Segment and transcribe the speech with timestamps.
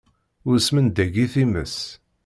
[0.49, 1.75] Ur smendag i times.